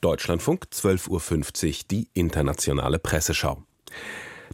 Deutschlandfunk 0.00 0.66
12.50 0.72 1.66
Uhr 1.68 1.74
die 1.90 2.08
internationale 2.14 2.98
Presseschau. 2.98 3.62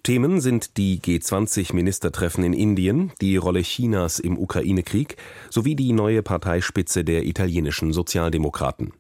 Themen 0.03 0.41
sind 0.41 0.77
die 0.77 1.01
G20-Ministertreffen 1.01 2.45
in 2.45 2.53
Indien, 2.53 3.13
die 3.21 3.37
Rolle 3.37 3.63
Chinas 3.63 4.19
im 4.19 4.39
Ukraine-Krieg 4.39 5.17
sowie 5.51 5.75
die 5.75 5.93
neue 5.93 6.23
Parteispitze 6.23 7.03
der 7.05 7.25
italienischen 7.25 7.93
Sozialdemokraten. 7.93 8.93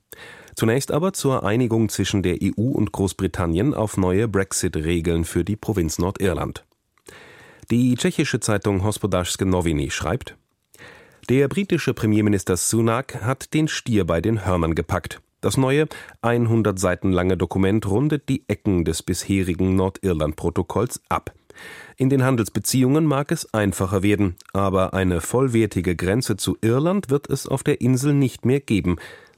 Zunächst 0.56 0.90
aber 0.90 1.12
zur 1.12 1.44
Einigung 1.44 1.90
zwischen 1.90 2.22
der 2.22 2.38
EU 2.42 2.70
und 2.70 2.90
Großbritannien 2.90 3.74
auf 3.74 3.96
neue 3.96 4.26
Brexit-Regeln 4.26 5.24
für 5.24 5.44
die 5.44 5.56
Provinz 5.56 5.98
Nordirland. 5.98 6.64
Die 7.70 7.94
tschechische 7.94 8.40
Zeitung 8.40 8.82
Hospodářské 8.82 9.44
noviny 9.44 9.90
schreibt, 9.90 10.36
der 11.28 11.48
britische 11.48 11.92
Premierminister 11.92 12.56
Sunak 12.56 13.22
hat 13.22 13.52
den 13.52 13.66
Stier 13.66 14.04
bei 14.04 14.20
den 14.20 14.46
Hörnern 14.46 14.76
gepackt. 14.76 15.20
Das 15.46 15.56
neue, 15.56 15.86
100 16.22 16.76
Seiten 16.76 17.12
lange 17.12 17.36
Dokument 17.36 17.88
rundet 17.88 18.28
die 18.28 18.42
Ecken 18.48 18.84
des 18.84 19.04
bisherigen 19.04 19.76
Nordirland-Protokolls 19.76 21.00
ab. 21.08 21.32
In 21.96 22.10
den 22.10 22.24
Handelsbeziehungen 22.24 23.06
mag 23.06 23.30
es 23.30 23.54
einfacher 23.54 24.02
werden, 24.02 24.34
aber 24.52 24.92
eine 24.92 25.20
vollwertige 25.20 25.94
Grenze 25.94 26.36
zu 26.36 26.58
Irland 26.62 27.10
wird 27.10 27.30
es 27.30 27.46
auf 27.46 27.62
der 27.62 27.80
Insel 27.80 28.12
nicht 28.12 28.44
mehr 28.44 28.58
geben. 28.58 28.96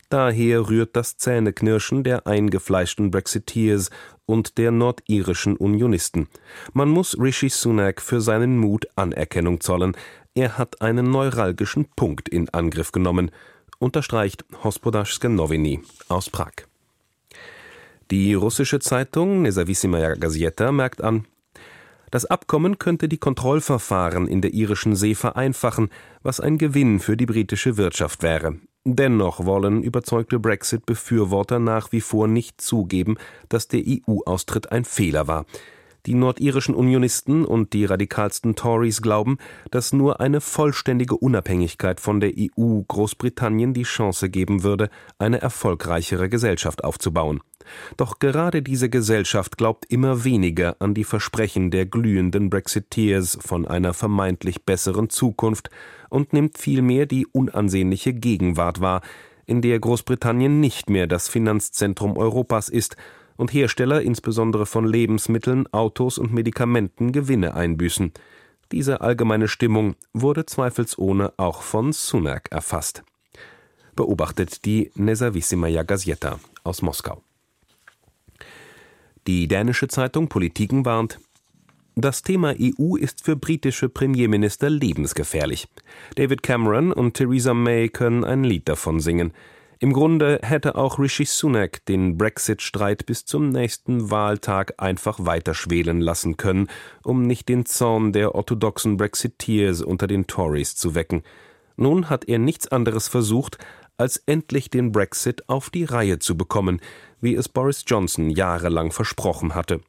Daher 0.09 0.71
rührt 0.71 0.97
das 0.97 1.19
Zähneknirschen 1.19 2.05
der 2.05 2.27
eingefleischten 2.27 3.11
Brexiteers 3.11 3.91
und 4.25 4.57
der 4.57 4.71
nordirischen 4.71 5.59
Unionisten. 5.59 6.29
Man 6.73 6.89
muss 6.89 7.21
Rishi 7.21 7.51
Sunak 7.51 8.01
für 8.01 8.23
seinen 8.23 8.57
Mut 8.57 8.87
Anerkennung 8.97 9.61
zollen. 9.61 9.95
Er 10.35 10.57
hat 10.57 10.81
einen 10.81 11.11
neuralgischen 11.11 11.85
Punkt 11.97 12.31
in 12.31 12.49
Angriff 12.49 12.93
genommen 12.93 13.31
unterstreicht 13.79 14.45
Hospodařské 14.65 15.29
noviny 15.29 15.81
aus 16.09 16.31
Prag. 16.31 16.53
Die 18.11 18.35
russische 18.35 18.81
Zeitung 18.81 19.43
Nezavissimaya 19.43 20.15
Gazeta 20.15 20.73
merkt 20.73 21.03
an, 21.03 21.27
das 22.11 22.25
Abkommen 22.25 22.79
könnte 22.79 23.09
die 23.09 23.19
Kontrollverfahren 23.19 24.27
in 24.29 24.41
der 24.41 24.55
irischen 24.55 24.97
See 24.97 25.15
vereinfachen, 25.15 25.91
was 26.23 26.41
ein 26.41 26.57
Gewinn 26.57 27.01
für 27.01 27.17
die 27.17 27.27
britische 27.27 27.77
Wirtschaft 27.77 28.23
wäre. 28.23 28.57
Dennoch 28.85 29.45
wollen 29.45 29.83
überzeugte 29.83 30.39
Brexit-Befürworter 30.39 31.59
nach 31.59 31.93
wie 31.93 32.01
vor 32.01 32.27
nicht 32.27 32.61
zugeben, 32.61 33.17
dass 33.51 33.69
der 33.69 33.83
EU-Austritt 33.87 34.73
ein 34.73 34.87
Fehler 34.87 35.29
war. 35.29 35.45
Die 36.07 36.15
nordirischen 36.15 36.75
Unionisten 36.75 37.45
und 37.45 37.73
die 37.73 37.85
radikalsten 37.85 38.55
Tories 38.55 39.03
glauben, 39.03 39.39
dass 39.71 39.93
nur 39.93 40.21
eine 40.21 40.41
vollständige 40.41 41.17
Unabhängigkeit 41.17 42.01
von 42.01 42.21
der 42.21 42.33
EU 42.39 42.81
Großbritannien 42.87 43.75
die 43.75 43.83
Chance 43.83 44.31
geben 44.31 44.63
würde, 44.63 44.91
eine 45.19 45.41
erfolgreichere 45.41 46.29
Gesellschaft 46.29 46.85
aufzubauen. 46.85 47.41
Doch 47.97 48.19
gerade 48.19 48.63
diese 48.63 48.89
Gesellschaft 48.89 49.59
glaubt 49.59 49.87
immer 49.91 50.25
weniger 50.25 50.77
an 50.79 50.95
die 50.95 51.05
Versprechen 51.05 51.71
der 51.71 51.87
glühenden 51.87 52.51
Brexiteers 52.51 53.39
von 53.41 53.67
einer 53.67 53.93
vermeintlich 53.93 54.65
besseren 54.65 55.11
Zukunft 55.11 55.71
und 56.09 56.33
nimmt 56.33 56.59
vielmehr 56.59 57.07
die 57.07 57.27
unansehnliche 57.27 58.15
Gegenwart 58.15 58.81
wahr, 58.81 59.03
in 59.47 59.63
der 59.63 59.79
Großbritannien 59.81 60.61
nicht 60.61 60.91
mehr 60.91 61.07
das 61.07 61.29
Finanzzentrum 61.29 62.17
Europas 62.17 62.69
ist, 62.69 62.97
und 63.39 63.55
Hersteller 63.55 64.03
insbesondere 64.03 64.67
von 64.67 64.87
Lebensmitteln, 64.87 65.67
Autos 65.73 66.19
und 66.19 66.35
Medikamenten 66.35 67.13
Gewinne 67.13 67.55
einbüßen. 67.55 68.13
Diese 68.73 69.01
allgemeine 69.01 69.49
Stimmung 69.49 69.95
wurde 70.13 70.45
zweifelsohne 70.45 71.33
auch 71.39 71.63
von 71.63 71.93
Sunak 71.93 72.49
erfasst. 72.51 73.03
Beobachtet 73.97 74.67
die 74.67 74.91
Nezavissimaya 74.95 75.85
Gazeta 75.85 76.39
aus 76.65 76.83
Moskau. 76.83 77.23
Die 79.27 79.49
dänische 79.49 79.89
Zeitung 79.89 80.29
Politiken 80.29 80.85
warnt, 80.85 81.19
das 81.95 82.23
Thema 82.23 82.55
EU 82.61 82.97
ist 82.97 83.25
für 83.25 83.35
britische 83.35 83.89
Premierminister 83.89 84.71
lebensgefährlich. 84.71 85.69
David 86.15 86.43
Cameron 86.43 86.93
und 86.93 87.15
Theresa 87.15 87.55
May 87.55 87.89
können 87.89 88.25
ein 88.25 88.45
Lied 88.45 88.69
davon 88.69 89.01
singen. 89.01 89.33
Im 89.81 89.93
Grunde 89.93 90.41
hätte 90.43 90.75
auch 90.75 90.99
Rishi 90.99 91.25
Sunak 91.25 91.85
den 91.87 92.19
Brexit-Streit 92.19 93.07
bis 93.07 93.25
zum 93.25 93.51
nächsten 93.51 94.11
Wahltag 94.11 94.75
einfach 94.79 95.25
weiterschwelen 95.25 96.01
lassen 96.01 96.37
können, 96.37 96.69
um 97.05 97.23
nicht 97.23 97.49
den 97.49 97.65
Zorn 97.65 98.13
der 98.13 98.35
orthodoxen 98.35 98.97
Brexiteers 98.97 99.83
unter 99.83 100.09
den 100.09 100.27
Tories 100.27 100.75
zu 100.75 100.97
wecken. 100.97 101.23
Nun 101.77 102.11
hat 102.11 102.25
er 102.29 102.41
nichts 102.41 102.67
anderes 102.67 103.07
versucht, 103.07 103.59
als 103.97 104.17
endlich 104.27 104.69
den 104.69 104.91
Brexit 104.91 105.49
auf 105.49 105.71
die 105.71 105.85
Reihe 105.85 106.19
zu 106.19 106.37
bekommen, 106.37 106.81
wie 107.21 107.37
es 107.37 107.49
Boris 107.49 107.85
Johnson 107.87 108.31
jahrelang 108.31 108.91
versprochen 108.91 109.55
hatte. 109.55 109.81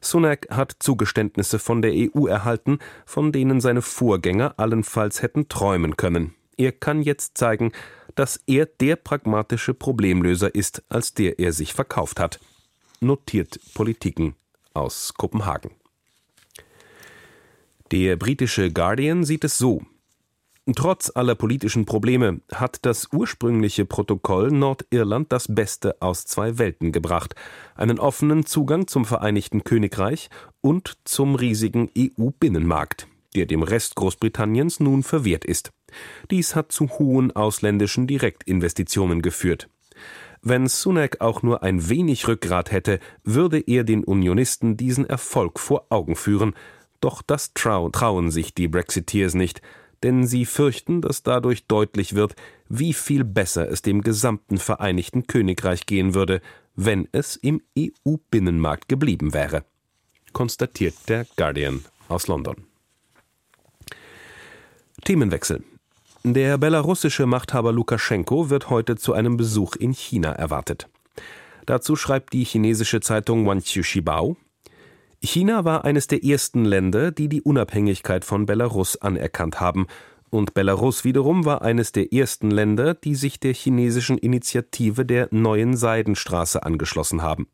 Sunak 0.00 0.46
hat 0.50 0.76
Zugeständnisse 0.78 1.58
von 1.58 1.82
der 1.82 1.92
EU 1.92 2.28
erhalten, 2.28 2.78
von 3.04 3.32
denen 3.32 3.60
seine 3.60 3.82
Vorgänger 3.82 4.54
allenfalls 4.56 5.20
hätten 5.20 5.48
träumen 5.48 5.96
können. 5.96 6.36
Er 6.56 6.70
kann 6.70 7.02
jetzt 7.02 7.36
zeigen, 7.36 7.72
dass 8.16 8.40
er 8.46 8.66
der 8.66 8.96
pragmatische 8.96 9.74
Problemlöser 9.74 10.54
ist, 10.54 10.82
als 10.88 11.14
der 11.14 11.38
er 11.38 11.52
sich 11.52 11.72
verkauft 11.74 12.18
hat. 12.18 12.40
Notiert 13.00 13.60
Politiken 13.74 14.34
aus 14.74 15.14
Kopenhagen. 15.14 15.70
Der 17.92 18.16
britische 18.16 18.72
Guardian 18.72 19.24
sieht 19.24 19.44
es 19.44 19.58
so. 19.58 19.82
Trotz 20.74 21.12
aller 21.14 21.36
politischen 21.36 21.84
Probleme 21.84 22.40
hat 22.52 22.84
das 22.84 23.12
ursprüngliche 23.12 23.84
Protokoll 23.84 24.50
Nordirland 24.50 25.30
das 25.30 25.46
Beste 25.54 26.02
aus 26.02 26.24
zwei 26.24 26.58
Welten 26.58 26.90
gebracht, 26.90 27.36
einen 27.76 28.00
offenen 28.00 28.46
Zugang 28.46 28.88
zum 28.88 29.04
Vereinigten 29.04 29.62
Königreich 29.62 30.28
und 30.62 30.98
zum 31.04 31.36
riesigen 31.36 31.88
EU-Binnenmarkt, 31.96 33.06
der 33.36 33.46
dem 33.46 33.62
Rest 33.62 33.94
Großbritanniens 33.94 34.80
nun 34.80 35.04
verwehrt 35.04 35.44
ist. 35.44 35.70
Dies 36.30 36.54
hat 36.54 36.72
zu 36.72 36.88
hohen 36.98 37.34
ausländischen 37.34 38.06
Direktinvestitionen 38.06 39.22
geführt. 39.22 39.68
Wenn 40.42 40.68
Sunak 40.68 41.20
auch 41.20 41.42
nur 41.42 41.62
ein 41.62 41.88
wenig 41.88 42.28
Rückgrat 42.28 42.70
hätte, 42.70 43.00
würde 43.24 43.58
er 43.58 43.84
den 43.84 44.04
Unionisten 44.04 44.76
diesen 44.76 45.04
Erfolg 45.04 45.58
vor 45.58 45.86
Augen 45.88 46.14
führen. 46.14 46.54
Doch 47.00 47.22
das 47.22 47.52
trau 47.52 47.88
trauen 47.88 48.30
sich 48.30 48.54
die 48.54 48.68
Brexiteers 48.68 49.34
nicht, 49.34 49.60
denn 50.02 50.26
sie 50.26 50.44
fürchten, 50.44 51.00
dass 51.00 51.22
dadurch 51.22 51.66
deutlich 51.66 52.14
wird, 52.14 52.36
wie 52.68 52.92
viel 52.92 53.24
besser 53.24 53.68
es 53.68 53.82
dem 53.82 54.02
gesamten 54.02 54.58
Vereinigten 54.58 55.26
Königreich 55.26 55.86
gehen 55.86 56.14
würde, 56.14 56.40
wenn 56.74 57.08
es 57.12 57.36
im 57.36 57.62
EU-Binnenmarkt 57.78 58.88
geblieben 58.88 59.32
wäre. 59.34 59.64
Konstatiert 60.32 60.94
der 61.08 61.26
Guardian 61.36 61.84
aus 62.08 62.26
London. 62.28 62.66
Themenwechsel. 65.04 65.64
Der 66.28 66.58
belarussische 66.58 67.24
Machthaber 67.24 67.70
Lukaschenko 67.70 68.50
wird 68.50 68.68
heute 68.68 68.96
zu 68.96 69.12
einem 69.12 69.36
Besuch 69.36 69.76
in 69.76 69.92
China 69.92 70.32
erwartet. 70.32 70.88
Dazu 71.66 71.94
schreibt 71.94 72.32
die 72.32 72.42
chinesische 72.42 72.98
Zeitung 72.98 73.46
Wanqiu 73.46 73.84
China 75.22 75.64
war 75.64 75.84
eines 75.84 76.08
der 76.08 76.24
ersten 76.24 76.64
Länder, 76.64 77.12
die 77.12 77.28
die 77.28 77.42
Unabhängigkeit 77.42 78.24
von 78.24 78.44
Belarus 78.44 78.96
anerkannt 78.96 79.60
haben, 79.60 79.86
und 80.28 80.52
Belarus 80.52 81.04
wiederum 81.04 81.44
war 81.44 81.62
eines 81.62 81.92
der 81.92 82.12
ersten 82.12 82.50
Länder, 82.50 82.94
die 82.94 83.14
sich 83.14 83.38
der 83.38 83.54
chinesischen 83.54 84.18
Initiative 84.18 85.06
der 85.06 85.28
neuen 85.30 85.76
Seidenstraße 85.76 86.60
angeschlossen 86.60 87.22
haben. 87.22 87.46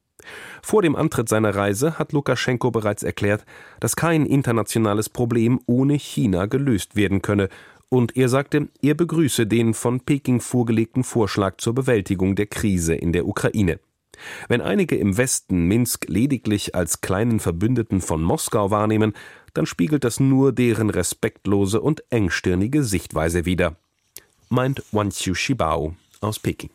Vor 0.62 0.82
dem 0.82 0.96
Antritt 0.96 1.28
seiner 1.28 1.54
Reise 1.54 1.98
hat 1.98 2.12
Lukaschenko 2.12 2.70
bereits 2.70 3.02
erklärt, 3.02 3.44
dass 3.80 3.96
kein 3.96 4.24
internationales 4.24 5.08
Problem 5.08 5.60
ohne 5.66 5.94
China 5.94 6.46
gelöst 6.46 6.96
werden 6.96 7.22
könne 7.22 7.48
und 7.92 8.16
er 8.16 8.30
sagte, 8.30 8.68
er 8.80 8.94
begrüße 8.94 9.46
den 9.46 9.74
von 9.74 10.00
Peking 10.00 10.40
vorgelegten 10.40 11.04
Vorschlag 11.04 11.58
zur 11.58 11.74
Bewältigung 11.74 12.36
der 12.36 12.46
Krise 12.46 12.94
in 12.94 13.12
der 13.12 13.28
Ukraine. 13.28 13.80
Wenn 14.48 14.62
einige 14.62 14.96
im 14.96 15.18
Westen 15.18 15.66
Minsk 15.66 16.08
lediglich 16.08 16.74
als 16.74 17.02
kleinen 17.02 17.38
Verbündeten 17.38 18.00
von 18.00 18.22
Moskau 18.22 18.70
wahrnehmen, 18.70 19.12
dann 19.52 19.66
spiegelt 19.66 20.04
das 20.04 20.20
nur 20.20 20.52
deren 20.52 20.88
respektlose 20.88 21.82
und 21.82 22.02
engstirnige 22.08 22.82
Sichtweise 22.82 23.44
wider, 23.44 23.76
meint 24.48 24.82
Wanqiu 24.90 25.34
Shibao 25.34 25.94
aus 26.22 26.38
Peking. 26.38 26.70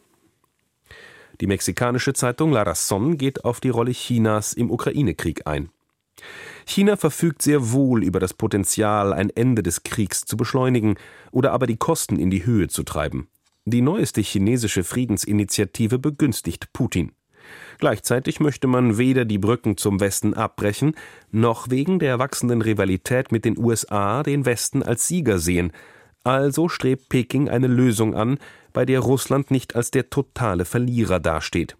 Die 1.41 1.47
mexikanische 1.47 2.13
Zeitung 2.13 2.51
La 2.51 2.61
Razón 2.61 3.15
geht 3.15 3.43
auf 3.43 3.59
die 3.59 3.69
Rolle 3.69 3.91
Chinas 3.91 4.53
im 4.53 4.69
Ukraine-Krieg 4.69 5.47
ein. 5.47 5.71
China 6.65 6.97
verfügt 6.97 7.41
sehr 7.41 7.71
wohl 7.71 8.03
über 8.03 8.19
das 8.19 8.33
Potenzial, 8.33 9.13
ein 9.13 9.29
Ende 9.29 9.63
des 9.63 9.83
Kriegs 9.83 10.25
zu 10.25 10.37
beschleunigen 10.37 10.95
oder 11.31 11.51
aber 11.51 11.67
die 11.67 11.77
Kosten 11.77 12.17
in 12.17 12.29
die 12.29 12.45
Höhe 12.45 12.67
zu 12.67 12.83
treiben. 12.83 13.27
Die 13.65 13.81
neueste 13.81 14.21
chinesische 14.21 14.83
Friedensinitiative 14.83 15.99
begünstigt 15.99 16.71
Putin. 16.73 17.11
Gleichzeitig 17.79 18.39
möchte 18.39 18.67
man 18.67 18.97
weder 18.97 19.25
die 19.25 19.37
Brücken 19.37 19.77
zum 19.77 19.99
Westen 19.99 20.33
abbrechen, 20.33 20.95
noch 21.31 21.69
wegen 21.69 21.99
der 21.99 22.19
wachsenden 22.19 22.61
Rivalität 22.61 23.31
mit 23.31 23.45
den 23.45 23.57
USA 23.57 24.23
den 24.23 24.45
Westen 24.45 24.83
als 24.83 25.07
Sieger 25.07 25.39
sehen. 25.39 25.71
Also 26.23 26.67
strebt 26.67 27.09
Peking 27.09 27.49
eine 27.49 27.67
Lösung 27.67 28.15
an, 28.15 28.39
bei 28.73 28.85
der 28.85 28.99
Russland 28.99 29.51
nicht 29.51 29.75
als 29.75 29.91
der 29.91 30.09
totale 30.09 30.65
Verlierer 30.65 31.19
dasteht. 31.19 31.77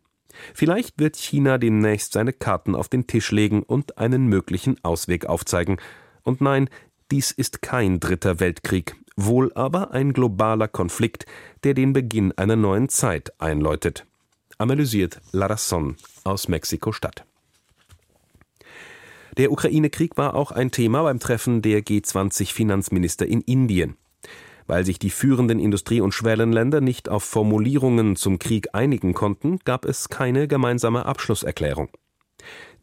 Vielleicht 0.54 1.00
wird 1.00 1.16
China 1.16 1.58
demnächst 1.58 2.14
seine 2.14 2.34
Karten 2.34 2.76
auf 2.76 2.90
den 2.90 3.08
Tisch 3.08 3.32
legen 3.32 3.64
und 3.64 3.98
einen 3.98 4.28
möglichen 4.28 4.84
Ausweg 4.84 5.26
aufzeigen. 5.26 5.78
Und 6.24 6.42
nein, 6.42 6.70
dies 7.12 7.32
ist 7.32 7.62
kein 7.62 8.00
dritter 8.00 8.40
Weltkrieg, 8.40 8.96
wohl 9.16 9.54
aber 9.54 9.92
ein 9.92 10.14
globaler 10.14 10.68
Konflikt, 10.68 11.26
der 11.64 11.74
den 11.74 11.94
Beginn 11.94 12.32
einer 12.38 12.56
neuen 12.56 12.90
Zeit 12.90 13.32
einläutet. 13.40 14.06
Analysiert 14.58 15.22
Larazón 15.32 15.96
aus 16.24 16.48
Mexiko-Stadt. 16.48 17.24
Der 19.38 19.52
Ukraine-Krieg 19.52 20.18
war 20.18 20.34
auch 20.34 20.52
ein 20.52 20.72
Thema 20.72 21.04
beim 21.04 21.20
Treffen 21.20 21.62
der 21.62 21.82
G20-Finanzminister 21.82 23.28
in 23.28 23.42
Indien. 23.42 23.96
Weil 24.68 24.86
sich 24.86 25.00
die 25.00 25.10
führenden 25.10 25.60
Industrie- 25.60 26.02
und 26.02 26.14
Schwellenländer 26.14 26.82
nicht 26.82 27.10
auf 27.10 27.24
Formulierungen 27.24 28.16
zum 28.16 28.38
Krieg 28.38 28.68
einigen 28.74 29.14
konnten, 29.14 29.60
gab 29.66 29.86
es 29.86 30.10
keine 30.10 30.48
gemeinsame 30.48 31.06
Abschlusserklärung. 31.06 31.90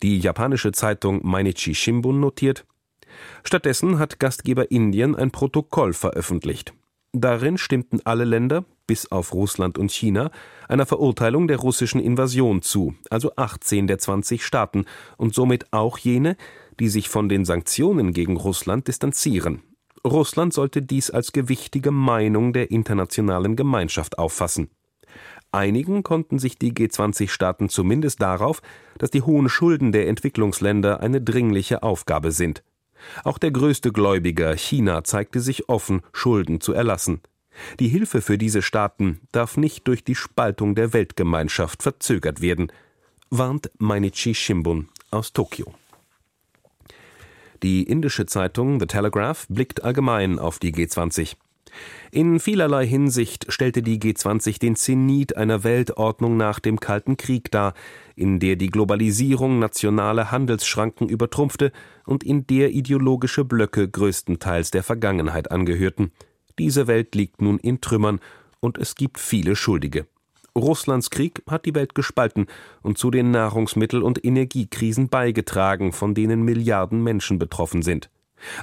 Die 0.03 0.19
japanische 0.19 0.73
Zeitung 0.73 1.21
Mainichi 1.23 1.75
Shimbun 1.75 2.21
notiert, 2.21 2.67
Stattdessen 3.45 3.99
hat 3.99 4.19
Gastgeber 4.19 4.71
Indien 4.71 5.15
ein 5.15 5.31
Protokoll 5.31 5.93
veröffentlicht. 5.93 6.75
Darin 7.13 7.59
stimmten 7.59 8.01
alle 8.05 8.25
Länder, 8.25 8.65
bis 8.87 9.11
auf 9.13 9.33
Russland 9.35 9.79
und 9.79 9.93
China, 9.93 10.31
einer 10.69 10.85
Verurteilung 10.85 11.47
der 11.47 11.59
russischen 11.59 12.01
Invasion 12.01 12.61
zu, 12.61 12.95
also 13.09 13.33
18 13.37 13.87
der 13.87 13.99
20 13.99 14.45
Staaten 14.45 14.85
und 15.17 15.33
somit 15.33 15.73
auch 15.73 15.97
jene, 15.99 16.37
die 16.81 16.89
sich 16.89 17.09
von 17.09 17.29
den 17.29 17.45
Sanktionen 17.45 18.13
gegen 18.13 18.37
Russland 18.37 18.89
distanzieren. 18.89 19.63
Russland 20.07 20.53
sollte 20.53 20.83
dies 20.83 21.11
als 21.11 21.33
gewichtige 21.33 21.91
Meinung 21.91 22.53
der 22.53 22.71
internationalen 22.71 23.57
Gemeinschaft 23.57 24.19
auffassen. 24.19 24.69
Einigen 25.51 26.03
konnten 26.03 26.39
sich 26.39 26.59
die 26.59 26.73
G20-Staaten 26.73 27.69
zumindest 27.69 28.21
darauf, 28.21 28.61
dass 28.99 29.11
die 29.11 29.23
hohen 29.23 29.49
Schulden 29.49 29.93
der 29.93 30.09
Entwicklungsländer 30.09 31.01
eine 31.01 31.23
dringliche 31.23 31.83
Aufgabe 31.83 32.33
sind. 32.33 32.65
Auch 33.23 33.39
der 33.39 33.53
größte 33.53 33.93
Gläubiger, 33.93 34.57
China, 34.57 35.05
zeigte 35.05 35.41
sich 35.41 35.69
offen, 35.69 36.03
Schulden 36.13 36.61
zu 36.61 36.73
erlassen. 36.73 37.21
Die 37.79 37.89
Hilfe 37.89 38.21
für 38.21 38.37
diese 38.37 38.63
Staaten 38.63 39.21
darf 39.31 39.57
nicht 39.57 39.87
durch 39.87 40.03
die 40.03 40.17
Spaltung 40.17 40.75
der 40.75 40.93
Weltgemeinschaft 40.93 41.83
verzögert 41.83 42.41
werden, 42.41 42.73
warnt 43.31 43.71
Mainichi 43.79 44.35
Shimbun 44.35 44.89
aus 45.11 45.33
Tokio. 45.33 45.73
Die 47.65 47.85
indische 47.85 48.27
Zeitung 48.27 48.79
The 48.79 48.85
Telegraph 48.85 49.47
blickt 49.49 49.85
allgemein 49.85 50.39
auf 50.39 50.59
die 50.59 50.71
G20. 50.71 51.37
In 52.11 52.39
vielerlei 52.39 52.87
Hinsicht 52.87 53.47
stellte 53.51 53.81
die 53.81 53.99
G20 53.99 54.61
den 54.61 54.77
Zenit 54.77 55.39
einer 55.39 55.65
Weltordnung 55.65 56.37
nach 56.37 56.61
dem 56.61 56.79
Kalten 56.79 57.17
Krieg 57.17 57.51
dar, 57.51 57.73
in 58.17 58.39
der 58.39 58.57
die 58.57 58.69
Globalisierung 58.69 59.61
nationale 59.61 60.31
Handelsschranken 60.31 61.09
übertrumpfte 61.09 61.73
und 62.05 62.23
in 62.23 62.47
der 62.47 62.71
ideologische 62.73 63.47
Blöcke 63.47 63.89
größtenteils 63.89 64.71
der 64.71 64.83
Vergangenheit 64.83 65.51
angehörten. 65.51 66.13
Diese 66.59 66.87
Welt 66.87 67.15
liegt 67.15 67.41
nun 67.41 67.59
in 67.59 67.81
Trümmern 67.81 68.21
und 68.61 68.77
es 68.77 68.95
gibt 68.95 69.19
viele 69.19 69.57
Schuldige. 69.57 70.07
Russlands 70.57 71.11
Krieg 71.11 71.43
hat 71.49 71.67
die 71.67 71.75
Welt 71.75 71.95
gespalten 71.95 72.47
und 72.83 72.97
zu 72.97 73.11
den 73.11 73.33
Nahrungsmittel- 73.33 74.03
und 74.03 74.25
Energiekrisen 74.25 75.09
beigetragen, 75.09 75.93
von 75.93 76.15
denen 76.15 76.43
Milliarden 76.43 77.03
Menschen 77.03 77.39
betroffen 77.39 77.83
sind. 77.83 78.09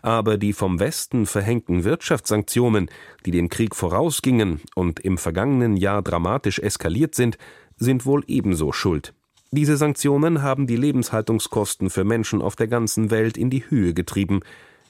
Aber 0.01 0.37
die 0.37 0.53
vom 0.53 0.79
Westen 0.79 1.25
verhängten 1.25 1.83
Wirtschaftssanktionen, 1.83 2.89
die 3.25 3.31
dem 3.31 3.49
Krieg 3.49 3.75
vorausgingen 3.75 4.61
und 4.75 4.99
im 4.99 5.17
vergangenen 5.17 5.75
Jahr 5.75 6.01
dramatisch 6.01 6.59
eskaliert 6.59 7.15
sind, 7.15 7.37
sind 7.77 8.05
wohl 8.05 8.23
ebenso 8.27 8.71
schuld. 8.71 9.13
Diese 9.51 9.75
Sanktionen 9.75 10.41
haben 10.41 10.67
die 10.67 10.77
Lebenshaltungskosten 10.77 11.89
für 11.89 12.05
Menschen 12.05 12.41
auf 12.41 12.55
der 12.55 12.67
ganzen 12.67 13.11
Welt 13.11 13.37
in 13.37 13.49
die 13.49 13.69
Höhe 13.69 13.93
getrieben. 13.93 14.41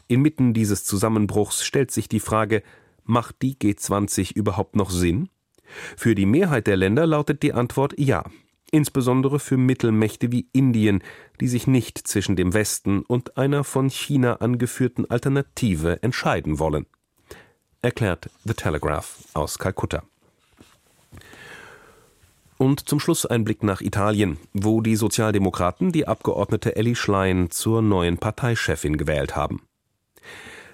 Inmitten 0.07 0.53
dieses 0.53 0.83
Zusammenbruchs 0.83 1.63
stellt 1.63 1.89
sich 1.89 2.09
die 2.09 2.19
Frage, 2.19 2.62
macht 3.03 3.42
die 3.42 3.56
G20 3.56 4.36
überhaupt 4.36 4.75
noch 4.75 4.92
Sinn? 4.92 5.30
Für 5.98 6.16
die 6.16 6.26
Mehrheit 6.26 6.68
der 6.68 6.78
Länder 6.78 7.06
lautet 7.06 7.44
die 7.44 7.54
Antwort 7.54 7.94
ja, 7.98 8.24
insbesondere 8.72 9.40
für 9.40 9.58
Mittelmächte 9.58 10.32
wie 10.32 10.48
Indien, 10.54 11.04
die 11.40 11.48
sich 11.48 11.68
nicht 11.68 11.98
zwischen 11.98 12.36
dem 12.36 12.54
Westen 12.54 13.02
und 13.02 13.38
einer 13.38 13.64
von 13.64 13.90
China 13.90 14.36
angeführten 14.36 15.10
Alternative 15.10 16.02
entscheiden 16.02 16.60
wollen. 16.60 16.86
Erklärt 17.82 18.30
The 18.46 18.54
Telegraph 18.54 19.18
aus 19.34 19.60
Kalkutta. 19.60 20.04
Und 22.58 22.88
zum 22.88 23.00
Schluss 23.00 23.26
ein 23.26 23.44
Blick 23.44 23.64
nach 23.64 23.82
Italien, 23.82 24.38
wo 24.54 24.82
die 24.82 24.96
Sozialdemokraten 24.96 25.92
die 25.92 26.08
Abgeordnete 26.08 26.76
Ellie 26.76 26.96
Schlein 26.96 27.50
zur 27.50 27.82
neuen 27.82 28.20
Parteichefin 28.20 28.98
gewählt 28.98 29.36
haben. 29.36 29.64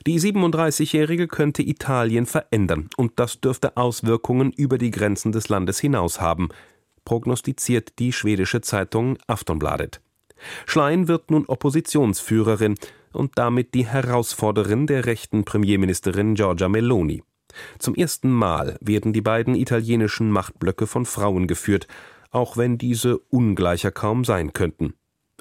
Die 0.08 0.22
37-Jährige 0.22 1.28
könnte 1.28 1.62
Italien 1.62 2.26
verändern 2.26 2.90
und 2.96 3.20
das 3.20 3.42
dürfte 3.42 3.76
Auswirkungen 3.76 4.54
über 4.54 4.78
die 4.78 4.90
Grenzen 4.90 5.34
des 5.34 5.50
Landes 5.50 5.80
hinaus 5.80 6.22
haben, 6.22 6.48
prognostiziert 7.04 8.00
die 8.00 8.14
schwedische 8.14 8.62
Zeitung 8.62 9.18
Aftonbladet. 9.28 10.00
Schlein 10.66 11.10
wird 11.10 11.30
nun 11.30 11.46
Oppositionsführerin 11.46 12.76
und 13.12 13.34
damit 13.36 13.74
die 13.74 13.86
Herausforderin 13.86 14.88
der 14.88 15.06
rechten 15.06 15.44
Premierministerin 15.44 16.36
Giorgia 16.36 16.70
Meloni. 16.70 17.22
Zum 17.78 17.94
ersten 17.94 18.32
Mal 18.32 18.78
werden 18.80 19.12
die 19.12 19.20
beiden 19.20 19.56
italienischen 19.56 20.32
Machtblöcke 20.32 20.88
von 20.88 21.06
Frauen 21.06 21.48
geführt, 21.48 21.86
auch 22.32 22.56
wenn 22.56 22.78
diese 22.78 23.18
ungleicher 23.18 23.92
kaum 23.92 24.24
sein 24.24 24.54
könnten. 24.54 24.94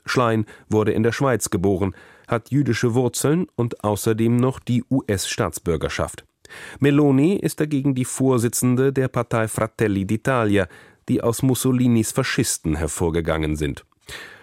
Schlein 0.05 0.45
wurde 0.69 0.91
in 0.91 1.05
der 1.05 1.13
Schweiz 1.13 1.51
geboren, 1.51 1.95
hat 2.27 2.51
jüdische 2.51 2.95
Wurzeln 2.95 3.47
und 3.57 3.85
außerdem 3.85 4.37
noch 4.37 4.59
die 4.59 4.85
US-Staatsbürgerschaft. 4.91 6.25
Meloni 6.79 7.37
ist 7.37 7.61
dagegen 7.61 7.95
die 7.95 8.05
Vorsitzende 8.05 8.93
der 8.93 9.09
Partei 9.09 9.49
Fratelli 9.49 10.05
d'Italia, 10.05 10.69
die 11.09 11.23
aus 11.23 11.43
Mussolinis 11.43 12.13
Faschisten 12.13 12.77
hervorgegangen 12.77 13.57
sind. 13.57 13.85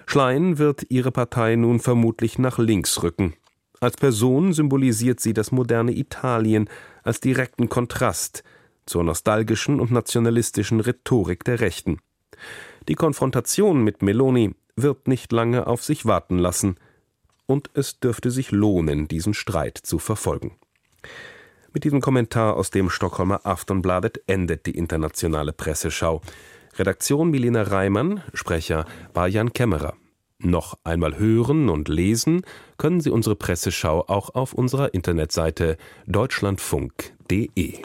Schlein 0.06 0.58
wird 0.58 0.86
ihre 0.90 1.12
Partei 1.12 1.56
nun 1.56 1.80
vermutlich 1.80 2.38
nach 2.38 2.58
links 2.58 3.04
rücken. 3.04 3.34
Als 3.80 3.98
Person 3.98 4.54
symbolisiert 4.54 5.20
sie 5.20 5.34
das 5.34 5.52
moderne 5.52 5.92
Italien 5.92 6.70
als 7.04 7.20
direkten 7.20 7.70
Kontrast 7.70 8.44
zur 8.86 9.04
nostalgischen 9.04 9.80
und 9.80 9.92
nationalistischen 9.92 10.80
Rhetorik 10.80 11.44
der 11.44 11.60
Rechten. 11.60 12.00
Die 12.88 12.96
Konfrontation 12.96 13.84
mit 13.84 14.02
Meloni 14.02 14.56
wird 14.76 15.08
nicht 15.08 15.32
lange 15.32 15.68
auf 15.68 15.84
sich 15.84 16.06
warten 16.06 16.38
lassen 16.38 16.76
und 17.54 17.70
es 17.76 18.00
dürfte 18.00 18.32
sich 18.32 18.52
lohnen, 18.52 19.08
diesen 19.08 19.34
Streit 19.34 19.78
zu 19.78 20.00
verfolgen. 20.00 20.58
Mit 21.72 21.84
diesem 21.86 22.02
Kommentar 22.02 22.56
aus 22.56 22.72
dem 22.72 22.90
Stockholmer 22.90 23.46
Aftonbladet 23.46 24.22
endet 24.28 24.66
die 24.66 24.78
internationale 24.78 25.54
Presseschau. 25.54 26.22
Redaktion 26.76 27.30
Milena 27.30 27.62
Reimann, 27.62 28.24
Sprecher 28.34 28.86
war 29.14 29.28
Jan 29.28 29.54
Kämmerer. 29.54 29.94
Noch 30.40 30.78
einmal 30.84 31.18
hören 31.18 31.70
und 31.70 31.88
lesen 31.88 32.42
können 32.78 33.00
Sie 33.00 33.12
unsere 33.12 33.36
Presseschau 33.36 34.04
auch 34.08 34.36
auf 34.36 34.54
unserer 34.54 34.94
Internetseite 34.94 35.78
deutschlandfunk.de. 36.06 37.80